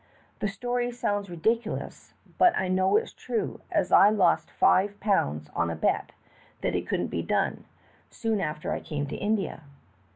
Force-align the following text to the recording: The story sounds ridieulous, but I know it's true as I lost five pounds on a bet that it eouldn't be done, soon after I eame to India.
The 0.39 0.47
story 0.47 0.89
sounds 0.91 1.29
ridieulous, 1.29 2.15
but 2.39 2.57
I 2.57 2.69
know 2.69 2.97
it's 2.97 3.13
true 3.13 3.61
as 3.69 3.91
I 3.91 4.09
lost 4.09 4.49
five 4.49 4.99
pounds 4.99 5.51
on 5.55 5.69
a 5.69 5.75
bet 5.75 6.11
that 6.61 6.73
it 6.73 6.85
eouldn't 6.87 7.11
be 7.11 7.21
done, 7.21 7.65
soon 8.09 8.39
after 8.41 8.71
I 8.73 8.79
eame 8.79 9.07
to 9.09 9.15
India. 9.15 9.61